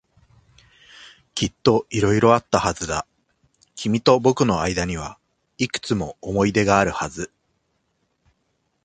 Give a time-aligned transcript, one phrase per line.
[1.35, 3.05] きっと色々あったはずだ。
[3.75, 5.19] 君と僕の間には
[5.59, 7.31] いくつも思い出があるはず。